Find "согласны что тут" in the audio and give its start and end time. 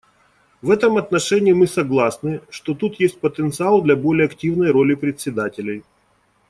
1.67-2.99